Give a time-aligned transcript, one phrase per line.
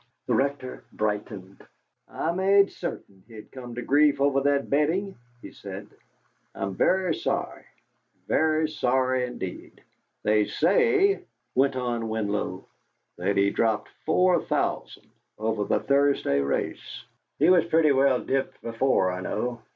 [0.25, 1.63] The Rector brightened.
[2.07, 5.89] "I made certain he'd come to grief over that betting," he said.
[6.55, 7.65] "I'm very sorry
[8.27, 9.83] very sorry indeed."
[10.23, 11.19] "They say,"
[11.53, 12.65] went on Winlow,
[13.17, 15.05] "that he dropped four thousand
[15.37, 17.05] over the Thursday race.
[17.37, 19.61] "He was pretty well dipped before, I know.